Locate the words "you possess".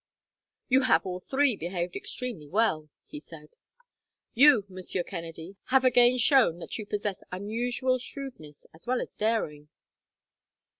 6.79-7.23